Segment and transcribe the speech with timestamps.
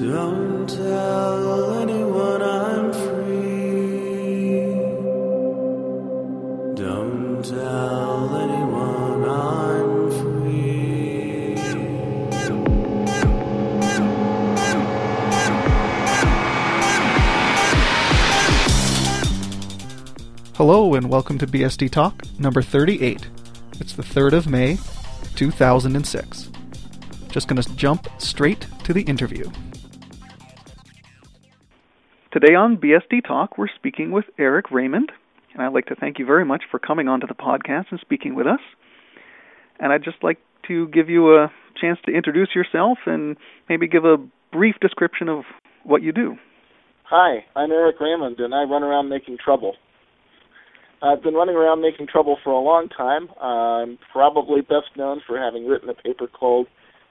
[0.00, 4.62] Don't tell anyone I'm free.
[6.74, 11.54] Don't tell anyone I'm free.
[20.54, 23.28] Hello and welcome to BSD Talk number 38.
[23.78, 24.78] It's the 3rd of May,
[25.36, 26.48] 2006.
[27.28, 29.50] Just to jump straight to the interview.
[32.32, 35.10] Today on BSD Talk, we're speaking with Eric Raymond,
[35.52, 38.36] and I'd like to thank you very much for coming onto the podcast and speaking
[38.36, 38.60] with us.
[39.80, 43.36] And I'd just like to give you a chance to introduce yourself and
[43.68, 44.16] maybe give a
[44.52, 45.42] brief description of
[45.82, 46.36] what you do.
[47.02, 49.74] Hi, I'm Eric Raymond, and I run around making trouble.
[51.02, 53.28] I've been running around making trouble for a long time.
[53.42, 56.68] I'm probably best known for having written a paper called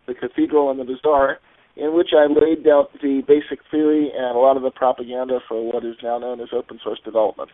[0.07, 1.39] The Cathedral and the Bazaar,
[1.79, 5.65] in which I laid out the basic theory and a lot of the propaganda for
[5.71, 7.49] what is now known as open source development.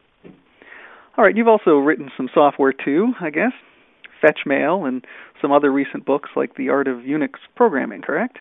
[1.18, 3.54] All right, you've also written some software too, I guess.
[4.24, 5.06] Fetchmail and
[5.42, 8.40] some other recent books like The Art of Unix Programming, correct?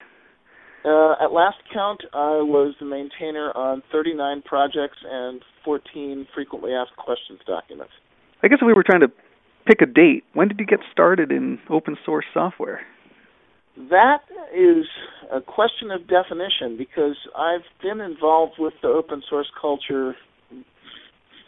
[0.84, 6.96] Uh, at last count, I was the maintainer on 39 projects and 14 frequently asked
[6.96, 7.92] questions documents.
[8.42, 9.08] I guess if we were trying to
[9.66, 12.82] pick a date, when did you get started in open source software?
[13.76, 14.18] That
[14.54, 14.86] is
[15.32, 20.14] a question of definition because I've been involved with the open source culture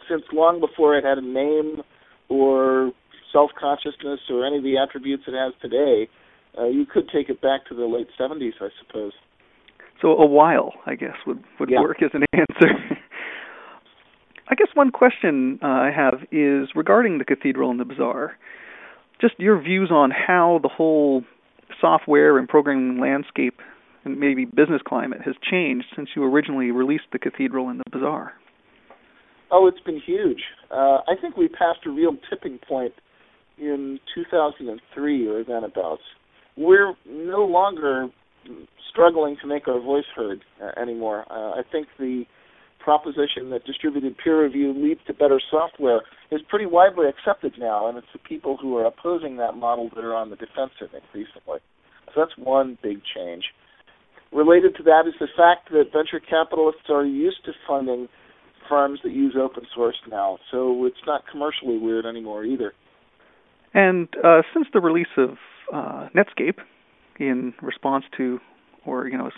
[0.09, 1.81] since long before it had a name
[2.29, 2.91] or
[3.31, 6.09] self consciousness or any of the attributes it has today.
[6.57, 9.13] Uh, you could take it back to the late 70s, I suppose.
[10.01, 11.81] So a while, I guess, would would Yeah.
[11.81, 12.97] work as an answer.
[14.49, 18.37] I guess one question uh, I have is regarding the cathedral and the bazaar.
[19.19, 21.23] Just your views on how the whole
[21.79, 23.59] software and programming landscape
[24.03, 28.33] and maybe business climate has changed since you originally released the cathedral and the bazaar.
[29.51, 30.41] Oh, it's been huge.
[30.71, 32.93] Uh, I think we passed a real tipping point
[33.57, 36.01] in 2003 or thereabouts.
[36.57, 38.09] We're no longer
[38.89, 41.25] struggling to make our voice heard uh, anymore.
[41.29, 42.25] Uh, I think the
[42.87, 47.97] proposition that distributed peer review leads to better software is pretty widely accepted now, and
[47.97, 51.59] it's the people who are opposing that model that are on the defensive increasingly.
[52.05, 53.43] So that's one big change.
[54.31, 58.07] Related to that is the fact that venture capitalists are used to funding
[58.69, 62.71] firms that use open source now, so it's not commercially weird anymore either.
[63.73, 65.31] And uh, since the release of
[65.73, 66.59] uh, Netscape,
[67.19, 68.39] in response to,
[68.85, 69.29] or you know,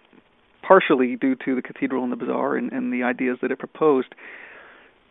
[0.61, 4.13] partially due to the Cathedral and the Bazaar and, and the ideas that it proposed,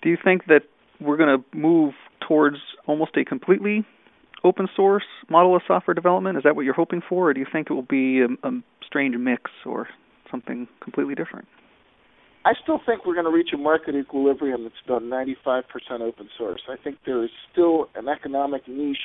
[0.02, 0.62] do you think that
[1.00, 1.94] we're going to move
[2.26, 3.84] towards almost a completely
[4.44, 6.36] open source model of software development?
[6.36, 8.52] Is that what you're hoping for, or do you think it will be a, a
[8.86, 9.88] strange mix or
[10.30, 11.46] something completely different?
[12.44, 15.64] I still think we're going to reach a market equilibrium that's about 95%
[16.00, 16.62] open source.
[16.68, 18.96] I think there is still an economic niche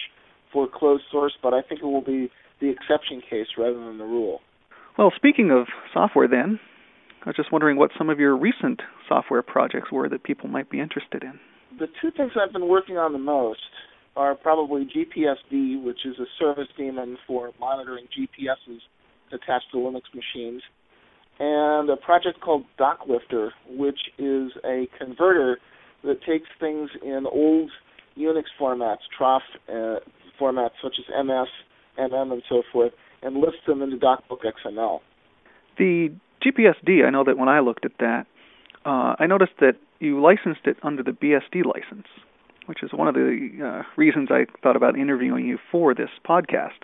[0.52, 4.06] for closed source, but I think it will be the exception case rather than the
[4.06, 4.40] rule.
[4.98, 6.60] Well, speaking of software, then,
[7.26, 10.70] I was just wondering what some of your recent software projects were that people might
[10.70, 11.40] be interested in.
[11.80, 13.62] The two things I've been working on the most
[14.16, 18.80] are probably GPSD, which is a service daemon for monitoring GPSs
[19.32, 20.62] attached to Linux machines,
[21.40, 25.58] and a project called DocLifter, which is a converter
[26.04, 27.72] that takes things in old
[28.16, 30.00] Unix formats, troff uh,
[30.40, 31.48] formats such as MS,
[31.98, 35.00] MM, and so forth, and list them in the DocBook XML.
[35.78, 36.14] The
[36.46, 38.26] GPSD, I know that when I looked at that,
[38.86, 42.08] uh, I noticed that you licensed it under the BSD license,
[42.66, 46.84] which is one of the uh, reasons I thought about interviewing you for this podcast.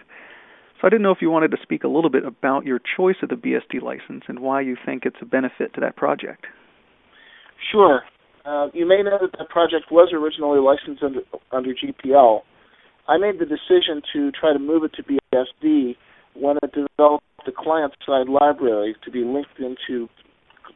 [0.80, 3.18] So I didn't know if you wanted to speak a little bit about your choice
[3.22, 6.46] of the BSD license and why you think it's a benefit to that project.
[7.72, 8.04] Sure.
[8.46, 11.20] Uh, you may know that that project was originally licensed under,
[11.52, 12.42] under GPL.
[13.10, 15.96] I made the decision to try to move it to BSD
[16.36, 20.08] when it developed the client-side library to be linked into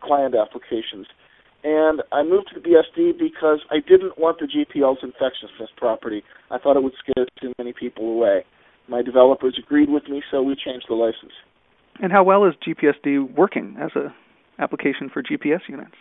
[0.02, 1.06] client applications.
[1.64, 6.24] And I moved to the BSD because I didn't want the GPL's infectiousness property.
[6.50, 8.44] I thought it would scare too many people away.
[8.90, 11.32] My developers agreed with me, so we changed the license.
[12.02, 14.14] And how well is GPSD working as a
[14.60, 15.96] application for GPS units?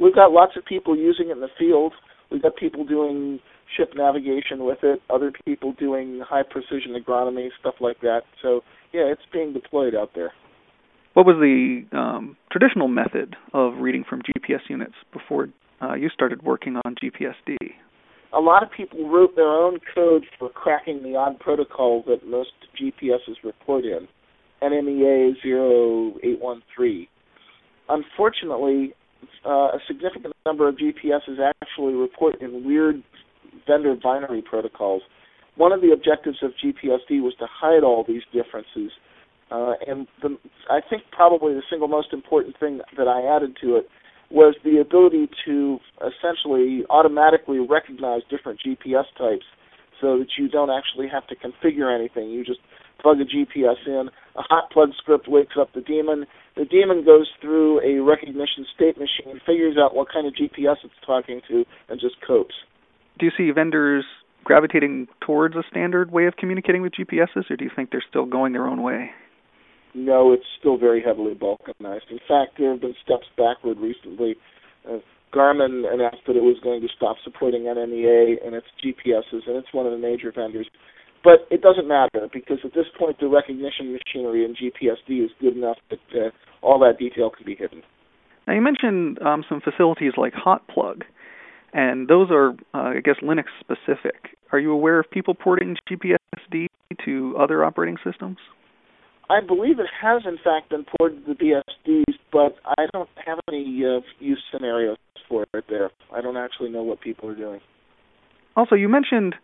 [0.00, 1.92] We've got lots of people using it in the field.
[2.30, 3.40] We've got people doing
[3.76, 8.22] ship navigation with it, other people doing high precision agronomy, stuff like that.
[8.42, 8.62] So,
[8.92, 10.32] yeah, it's being deployed out there.
[11.14, 15.48] What was the um, traditional method of reading from GPS units before
[15.80, 17.56] uh, you started working on GPSD?
[18.34, 22.50] A lot of people wrote their own code for cracking the odd protocol that most
[22.78, 24.06] GPSs report in,
[24.62, 27.06] NMEA 0813.
[27.88, 28.92] unfortunately,
[29.44, 33.02] uh, a significant number of GPSs actually report in weird
[33.66, 35.02] vendor binary protocols.
[35.56, 38.92] One of the objectives of GPSD was to hide all these differences.
[39.50, 40.36] Uh, and the,
[40.68, 43.88] I think probably the single most important thing that I added to it
[44.30, 49.46] was the ability to essentially automatically recognize different GPS types
[50.00, 52.30] so that you don't actually have to configure anything.
[52.30, 52.58] You just
[53.00, 56.26] plug a GPS in, a hot plug script wakes up the daemon.
[56.56, 60.94] The daemon goes through a recognition state machine, figures out what kind of GPS it's
[61.04, 62.54] talking to, and just copes.
[63.18, 64.04] Do you see vendors
[64.44, 68.26] gravitating towards a standard way of communicating with GPSs, or do you think they're still
[68.26, 69.10] going their own way?
[69.94, 72.10] No, it's still very heavily balkanized.
[72.10, 74.36] In fact, there have been steps backward recently.
[74.88, 74.98] Uh,
[75.34, 79.72] Garmin announced that it was going to stop supporting NMEA and its GPSs, and it's
[79.72, 80.68] one of the major vendors.
[81.26, 85.56] But it doesn't matter because at this point, the recognition machinery in GPSD is good
[85.56, 86.30] enough that uh,
[86.62, 87.82] all that detail can be hidden.
[88.46, 91.02] Now, you mentioned um, some facilities like Hotplug,
[91.72, 94.38] and those are, uh, I guess, Linux specific.
[94.52, 96.68] Are you aware of people porting GPSD
[97.04, 98.36] to other operating systems?
[99.28, 103.40] I believe it has, in fact, been ported to the BSDs, but I don't have
[103.48, 104.96] any uh, use scenarios
[105.28, 105.90] for it there.
[106.14, 107.60] I don't actually know what people are doing.
[108.54, 109.34] Also, you mentioned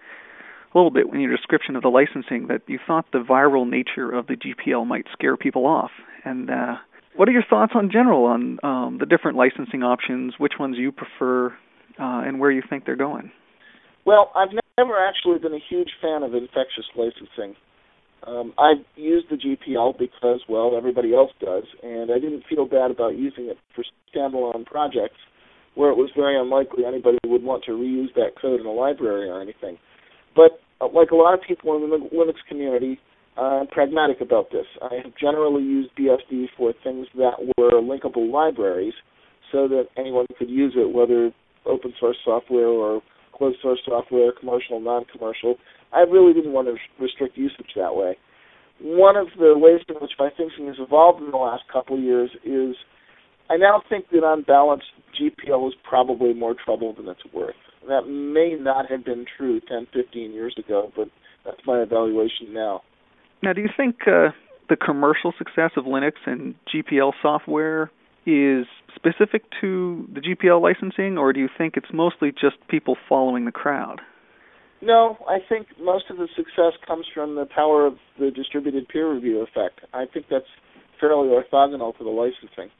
[0.74, 4.10] a little bit in your description of the licensing that you thought the viral nature
[4.10, 5.90] of the GPL might scare people off.
[6.24, 6.76] And uh,
[7.16, 10.92] what are your thoughts on general on um, the different licensing options, which ones you
[10.92, 11.48] prefer,
[11.98, 13.30] uh, and where you think they're going?
[14.04, 14.48] Well, I've
[14.78, 17.54] never actually been a huge fan of infectious licensing.
[18.26, 22.90] Um, I used the GPL because, well, everybody else does, and I didn't feel bad
[22.90, 23.84] about using it for
[24.14, 25.18] standalone projects
[25.74, 29.28] where it was very unlikely anybody would want to reuse that code in a library
[29.28, 29.78] or anything.
[30.36, 32.98] But Uh, like a lot of people in the Linux community,
[33.36, 34.66] uh, I'm pragmatic about this.
[34.82, 38.94] I have generally used BSD for things that were linkable libraries
[39.50, 41.30] so that anyone could use it, whether
[41.66, 43.00] open source software or
[43.34, 45.56] closed source software, commercial, non-commercial.
[45.92, 48.16] I really didn't want to restrict usage that way.
[48.80, 52.02] One of the ways in which my thinking has evolved in the last couple of
[52.02, 52.74] years is
[53.48, 54.82] I now think that on balance,
[55.20, 57.54] GPL is probably more trouble than it's worth.
[57.88, 61.08] That may not have been true 10, 15 years ago, but
[61.44, 62.82] that's my evaluation now.
[63.42, 64.30] Now, do you think uh,
[64.68, 67.90] the commercial success of Linux and GPL software
[68.24, 73.44] is specific to the GPL licensing, or do you think it's mostly just people following
[73.44, 74.00] the crowd?
[74.80, 79.12] No, I think most of the success comes from the power of the distributed peer
[79.12, 79.80] review effect.
[79.92, 80.46] I think that's
[81.00, 82.70] fairly orthogonal to the licensing.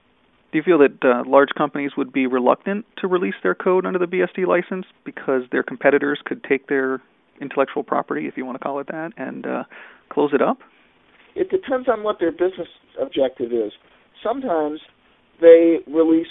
[0.52, 3.98] Do you feel that uh, large companies would be reluctant to release their code under
[3.98, 7.00] the BSD license because their competitors could take their
[7.40, 9.64] intellectual property, if you want to call it that, and uh,
[10.10, 10.58] close it up?
[11.34, 12.68] It depends on what their business
[13.00, 13.72] objective is.
[14.22, 14.80] Sometimes
[15.40, 16.28] they release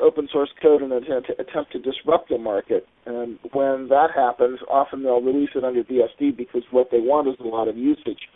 [0.00, 1.04] open source code in an
[1.38, 2.86] attempt to disrupt the market.
[3.04, 7.34] And when that happens, often they'll release it under BSD because what they want is
[7.40, 8.28] a lot of usage.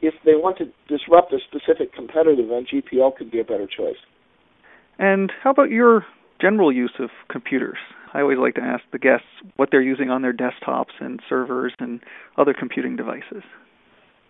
[0.00, 4.00] If they want to disrupt a specific competitor, then GPL could be a better choice.
[5.00, 6.06] And how about your
[6.40, 7.78] general use of computers?
[8.14, 9.26] I always like to ask the guests
[9.56, 12.00] what they're using on their desktops and servers and
[12.36, 13.42] other computing devices.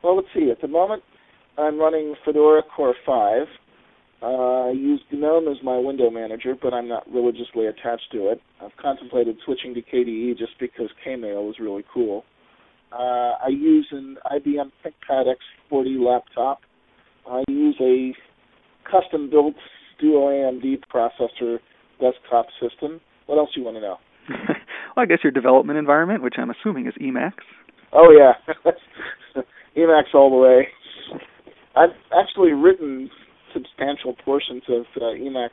[0.03, 0.51] Well, let's see.
[0.51, 1.03] At the moment,
[1.59, 3.47] I'm running Fedora Core 5,
[4.23, 8.41] uh, I use GNOME as my window manager, but I'm not religiously attached to it.
[8.63, 12.25] I've contemplated switching to KDE just because Kmail is really cool.
[12.93, 15.33] Uh, I use an IBM ThinkPad
[15.73, 16.61] X40 laptop.
[17.27, 18.13] I use a
[18.91, 19.55] custom-built
[20.01, 21.59] Duo AMD processor
[22.01, 23.01] desktop system.
[23.27, 23.97] What else do you want to know?
[24.97, 27.45] well, I guess your development environment, which I'm assuming is Emacs.
[27.93, 28.55] Oh yeah,
[29.77, 30.69] Emacs all the way.
[31.77, 33.11] I've actually written
[33.53, 35.51] substantial portions of uh, Emacs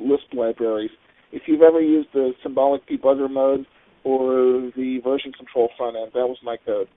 [0.00, 0.90] Lisp libraries.
[1.32, 3.66] If you've ever used the symbolic debugger mode
[4.04, 6.88] or the version control front end, that was my code.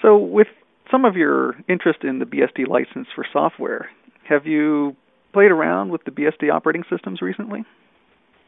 [0.00, 0.46] So, with
[0.90, 3.90] some of your interest in the BSD license for software,
[4.28, 4.96] have you
[5.32, 7.64] played around with the BSD operating systems recently?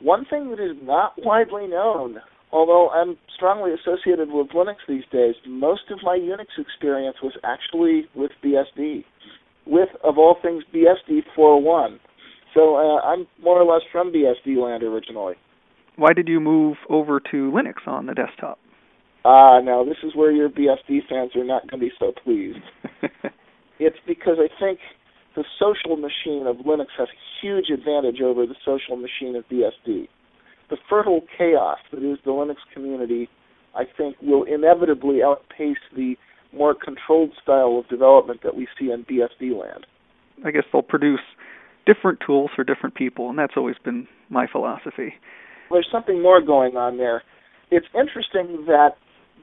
[0.01, 2.19] One thing that is not widely known,
[2.53, 8.07] although I'm strongly associated with Linux these days, most of my Unix experience was actually
[8.15, 9.05] with BSD
[9.69, 11.99] with, of all things, BSD 4.1.
[12.55, 15.35] So uh, I'm more or less from BSD land originally.
[15.97, 18.59] Why did you move over to Linux on the desktop?
[19.25, 22.13] Ah, uh, now this is where your BSD fans are not going to be so
[22.25, 22.59] pleased.
[23.79, 24.79] it's because I think
[25.39, 30.09] the social machine of Linux has a huge advantage over the social machine of BSD.
[30.69, 33.29] The fertile chaos that is the Linux community,
[33.73, 36.17] I think, will inevitably outpace the
[36.53, 39.87] more controlled style of development that we see in BSD land.
[40.45, 41.21] I guess they'll produce
[41.87, 45.15] different tools for different people, and that's always been my philosophy.
[45.71, 47.23] There's something more going on there.
[47.71, 48.97] It's interesting that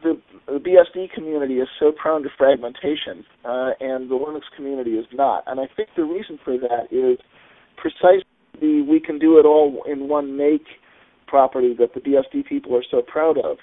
[0.04, 5.06] the, the BSD community is so prone to fragmentation, uh, and the Linux community is
[5.14, 5.44] not.
[5.48, 7.18] And I think the reason for that is
[7.78, 8.24] precisely
[8.62, 10.66] we can do it all in one make
[11.28, 13.58] property that the BSD people are so proud of.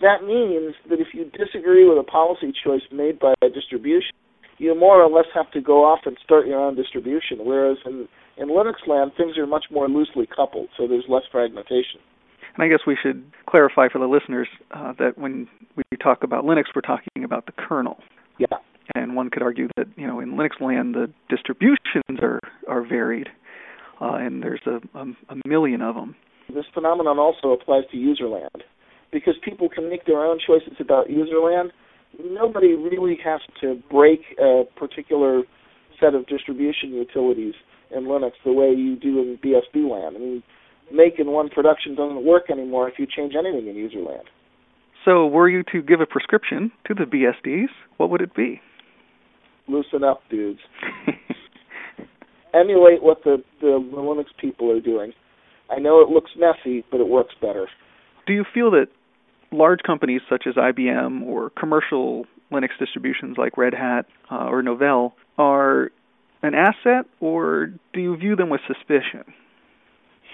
[0.00, 4.12] That means that if you disagree with a policy choice made by a distribution,
[4.58, 7.38] you more or less have to go off and start your own distribution.
[7.40, 12.00] Whereas in, in Linux land, things are much more loosely coupled, so there's less fragmentation.
[12.54, 16.44] And I guess we should clarify for the listeners uh, that when we talk about
[16.44, 17.98] Linux, we're talking about the kernel.
[18.38, 18.58] Yeah.
[18.94, 23.28] And one could argue that you know in Linux land the distributions are are varied,
[24.00, 26.16] uh, and there's a, a, a million of them.
[26.52, 28.64] This phenomenon also applies to user land,
[29.12, 31.72] because people can make their own choices about user land.
[32.18, 35.42] Nobody really has to break a particular
[36.00, 37.54] set of distribution utilities
[37.94, 40.16] in Linux the way you do in BSD land.
[40.16, 40.42] I mean,
[40.92, 44.24] make in one production doesn't work anymore if you change anything in userland.
[45.04, 48.60] So, were you to give a prescription to the BSDs, what would it be?
[49.66, 50.60] Loosen up, dudes.
[52.54, 55.12] Emulate what the, the Linux people are doing.
[55.70, 57.68] I know it looks messy, but it works better.
[58.26, 58.88] Do you feel that
[59.52, 65.12] large companies such as IBM or commercial Linux distributions like Red Hat uh, or Novell
[65.38, 65.90] are
[66.42, 69.24] an asset, or do you view them with suspicion?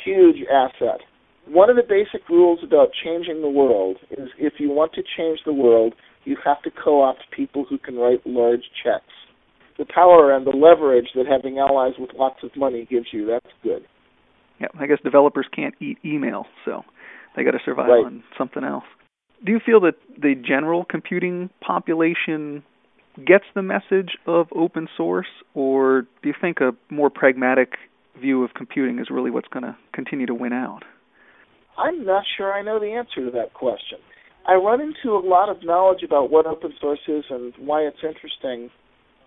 [0.07, 1.01] Huge asset.
[1.49, 5.41] One of the basic rules about changing the world is if you want to change
[5.45, 5.95] the world,
[6.25, 9.13] you have to co opt people who can write large checks.
[9.79, 13.55] The power and the leverage that having allies with lots of money gives you, that's
[13.63, 13.85] good.
[14.61, 16.83] Yeah, I guess developers can't eat email, so
[17.35, 18.07] they got to survive right.
[18.07, 18.85] on something else.
[19.45, 22.63] Do you feel that the general computing population
[23.17, 27.75] gets the message of open source, or do you think a more pragmatic
[28.21, 30.83] view of computing is really what's going to continue to win out?
[31.79, 33.99] I'm not sure I know the answer to that question.
[34.47, 37.99] I run into a lot of knowledge about what open source is and why it's
[38.03, 38.71] interesting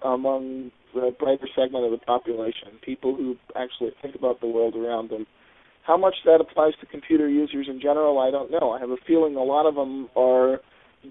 [0.03, 5.09] among the brighter segment of the population, people who actually think about the world around
[5.09, 5.27] them.
[5.83, 8.71] How much that applies to computer users in general, I don't know.
[8.71, 10.59] I have a feeling a lot of them are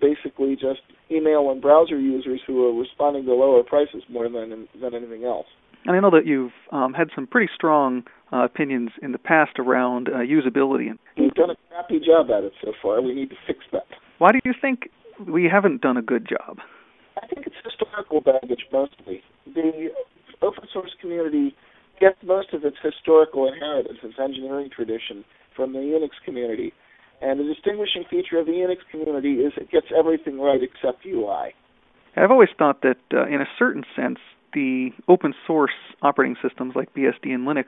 [0.00, 0.80] basically just
[1.11, 5.47] email and browser users who are responding to lower prices more than than anything else.
[5.85, 9.58] And I know that you've um, had some pretty strong uh, opinions in the past
[9.58, 10.90] around uh, usability.
[11.16, 13.00] We've done a crappy job at it so far.
[13.00, 13.87] We need to fix that.
[14.18, 14.90] Why do you think
[15.26, 16.58] we haven't done a good job?
[17.23, 19.23] I think it's historical baggage mostly.
[19.47, 19.88] The
[20.42, 21.54] open source community
[22.00, 25.25] gets most of its historical inheritance, its engineering tradition,
[25.56, 26.73] from the Unix community.
[27.20, 31.54] And the distinguishing feature of the Unix community is it gets everything right except UI.
[32.16, 34.18] I've always thought that, uh, in a certain sense,
[34.52, 37.67] the open source operating systems like BSD and Linux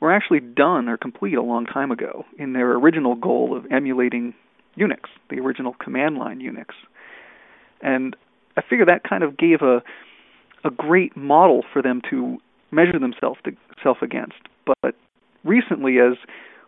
[0.00, 4.34] were actually done or complete a long time ago in their original goal of emulating
[4.78, 6.66] Unix, the original command line Unix.
[7.80, 8.16] And
[8.56, 9.82] I figure that kind of gave a
[10.64, 12.38] a great model for them to
[12.70, 13.52] measure themselves to
[13.82, 14.36] self against.
[14.64, 14.94] But
[15.44, 16.16] recently as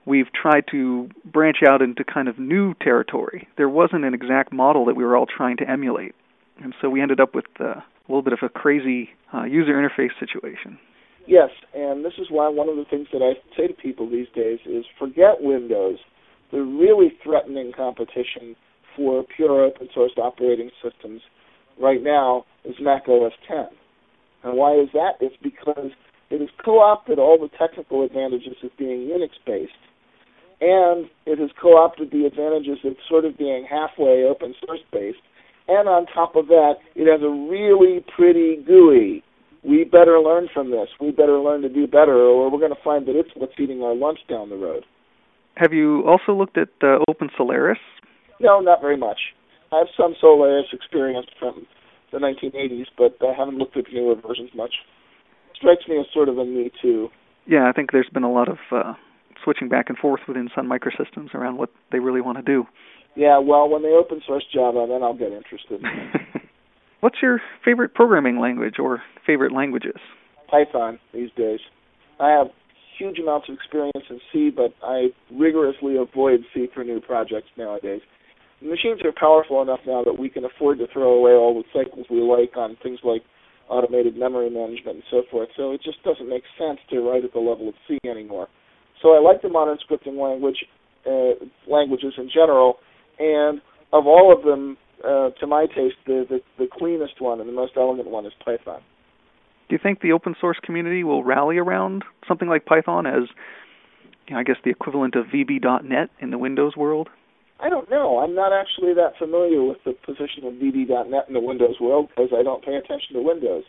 [0.06, 4.84] we've tried to branch out into kind of new territory, there wasn't an exact model
[4.86, 6.14] that we were all trying to emulate.
[6.62, 9.72] And so we ended up with uh, a little bit of a crazy uh, user
[9.74, 10.78] interface situation.
[11.26, 14.28] Yes, and this is why one of the things that I say to people these
[14.34, 15.98] days is forget Windows.
[16.52, 18.54] The really threatening competition
[18.94, 21.22] for pure open source operating systems
[21.80, 23.66] right now is Mac OS 10.
[24.44, 25.12] And why is that?
[25.20, 25.90] It's because
[26.30, 29.72] it has co-opted all the technical advantages of being Unix-based,
[30.60, 35.18] and it has co-opted the advantages of sort of being halfway open source-based.
[35.66, 39.22] And on top of that, it has a really pretty GUI.
[39.62, 40.88] We better learn from this.
[41.00, 43.80] We better learn to do better, or we're going to find that it's what's eating
[43.82, 44.84] our lunch down the road.
[45.56, 47.78] Have you also looked at uh, Open Solaris?
[48.40, 49.18] No, not very much.
[49.72, 51.66] I have some Solaris experience from
[52.12, 54.74] the 1980s, but I haven't looked at newer versions much.
[55.56, 57.08] Strikes me as sort of a me too.
[57.46, 58.94] Yeah, I think there's been a lot of uh,
[59.42, 62.64] switching back and forth within Sun Microsystems around what they really want to do.
[63.16, 65.82] Yeah, well, when they open source Java, then I'll get interested.
[67.00, 69.96] What's your favorite programming language or favorite languages?
[70.50, 71.60] Python these days.
[72.18, 72.46] I have
[72.98, 78.00] huge amounts of experience in C, but I rigorously avoid C for new projects nowadays
[78.64, 82.06] machines are powerful enough now that we can afford to throw away all the cycles
[82.10, 83.22] we like on things like
[83.68, 85.48] automated memory management and so forth.
[85.56, 88.48] So it just doesn't make sense to write at the level of C anymore.
[89.02, 90.64] So I like the modern scripting language
[91.06, 91.36] uh,
[91.68, 92.76] languages in general,
[93.18, 93.60] and
[93.92, 97.52] of all of them, uh, to my taste, the, the the cleanest one and the
[97.52, 98.80] most elegant one is Python.
[99.68, 103.22] Do you think the open source community will rally around something like Python as,
[104.28, 107.08] you know, I guess, the equivalent of VB.NET in the Windows world?
[107.60, 108.18] I don't know.
[108.18, 112.30] I'm not actually that familiar with the position of VB.NET in the Windows world because
[112.36, 113.64] I don't pay attention to Windows.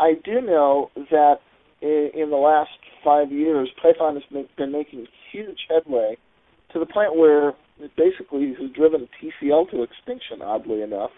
[0.00, 1.36] I do know that
[1.82, 2.70] in, in the last
[3.04, 6.16] five years, Python has been making huge headway
[6.76, 11.10] to the point where it basically has driven TCL to extinction, oddly enough,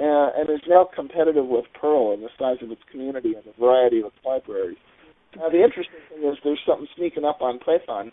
[0.00, 3.54] uh, and is now competitive with Perl in the size of its community and the
[3.58, 4.76] variety of its libraries.
[5.36, 8.10] Now, the interesting thing is there's something sneaking up on Python.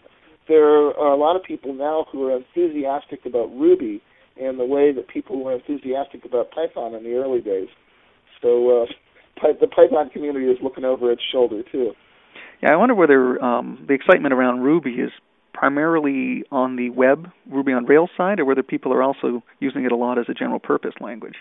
[0.47, 4.01] There are a lot of people now who are enthusiastic about Ruby
[4.39, 7.69] and the way that people were enthusiastic about Python in the early days.
[8.41, 8.85] So uh,
[9.59, 11.93] the Python community is looking over its shoulder too.
[12.62, 15.12] Yeah, I wonder whether um, the excitement around Ruby is
[15.53, 19.91] primarily on the web, Ruby on Rails side, or whether people are also using it
[19.91, 21.36] a lot as a general purpose language.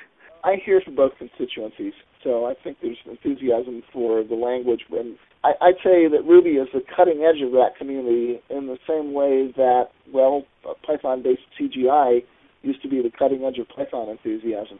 [0.45, 1.93] I hear from both constituencies,
[2.23, 4.83] so I think there's enthusiasm for the language.
[4.91, 8.79] And I, I'd say that Ruby is the cutting edge of that community in the
[8.89, 10.43] same way that, well,
[10.85, 12.25] Python-based CGI
[12.63, 14.79] used to be the cutting edge of Python enthusiasm.